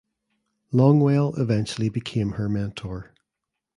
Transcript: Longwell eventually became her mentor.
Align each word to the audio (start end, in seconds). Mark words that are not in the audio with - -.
Longwell 0.73 1.37
eventually 1.37 1.87
became 1.89 2.31
her 2.31 2.49
mentor. 2.49 3.13